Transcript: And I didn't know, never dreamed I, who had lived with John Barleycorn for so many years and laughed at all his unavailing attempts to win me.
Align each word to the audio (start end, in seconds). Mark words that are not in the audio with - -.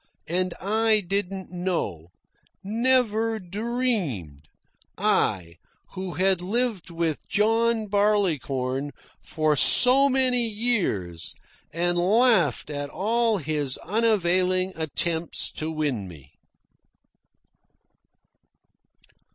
And 0.27 0.55
I 0.59 1.01
didn't 1.01 1.51
know, 1.51 2.07
never 2.63 3.37
dreamed 3.39 4.47
I, 4.97 5.57
who 5.91 6.13
had 6.15 6.41
lived 6.41 6.89
with 6.89 7.27
John 7.27 7.85
Barleycorn 7.85 8.93
for 9.21 9.55
so 9.55 10.09
many 10.09 10.47
years 10.47 11.35
and 11.71 11.99
laughed 11.99 12.71
at 12.71 12.89
all 12.89 13.37
his 13.37 13.77
unavailing 13.77 14.73
attempts 14.75 15.51
to 15.51 15.69
win 15.69 16.07
me. 16.07 16.31